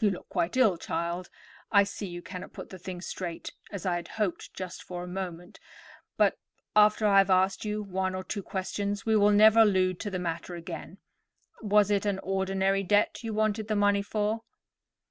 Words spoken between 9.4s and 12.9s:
allude to the matter again. Was it an ordinary